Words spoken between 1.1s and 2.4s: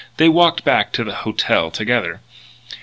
"hotel" together.